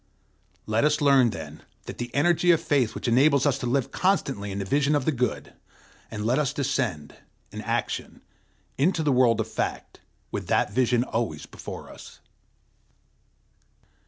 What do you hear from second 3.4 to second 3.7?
us to